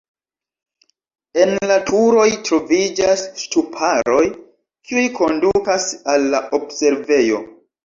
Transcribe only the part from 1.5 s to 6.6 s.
la turoj troviĝas ŝtuparoj, kiuj kondukas al la